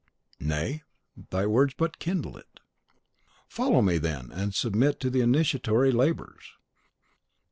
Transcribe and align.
"Nay; 0.39 0.81
thy 1.29 1.45
words 1.45 1.75
but 1.77 1.99
kindle 1.99 2.35
it." 2.35 2.59
"Follow 3.47 3.83
me, 3.83 3.99
then, 3.99 4.31
and 4.31 4.51
submit 4.55 4.99
to 5.01 5.11
the 5.11 5.21
initiatory 5.21 5.91
labours." 5.91 6.53